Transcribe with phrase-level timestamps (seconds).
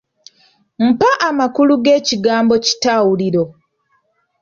[0.87, 3.43] Mpa amakulu g'ekigambo kitawuliro?